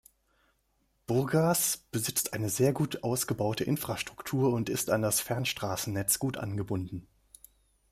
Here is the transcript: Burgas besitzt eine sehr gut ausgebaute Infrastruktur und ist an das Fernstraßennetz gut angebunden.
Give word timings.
Burgas 1.05 1.77
besitzt 1.91 2.33
eine 2.33 2.49
sehr 2.49 2.73
gut 2.73 3.03
ausgebaute 3.03 3.65
Infrastruktur 3.65 4.51
und 4.51 4.67
ist 4.67 4.89
an 4.89 5.03
das 5.03 5.21
Fernstraßennetz 5.21 6.17
gut 6.17 6.37
angebunden. 6.37 7.05